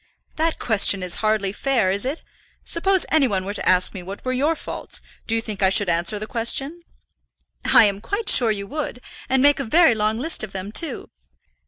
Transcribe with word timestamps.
"That 0.35 0.57
question 0.57 1.03
is 1.03 1.17
hardly 1.17 1.51
fair, 1.53 1.91
is 1.91 2.05
it? 2.05 2.23
Suppose 2.65 3.05
any 3.11 3.27
one 3.27 3.45
were 3.45 3.53
to 3.53 3.69
ask 3.69 3.93
me 3.93 4.01
what 4.01 4.25
were 4.25 4.33
your 4.33 4.55
faults, 4.55 4.99
do 5.27 5.35
you 5.35 5.41
think 5.41 5.61
I 5.61 5.69
should 5.69 5.89
answer 5.89 6.17
the 6.17 6.25
question?" 6.25 6.81
"I 7.65 7.85
am 7.85 8.01
quite 8.01 8.27
sure 8.27 8.49
you 8.49 8.65
would, 8.65 8.99
and 9.29 9.43
make 9.43 9.59
a 9.59 9.63
very 9.63 9.93
long 9.93 10.17
list 10.17 10.43
of 10.43 10.53
them, 10.53 10.71
too. 10.71 11.11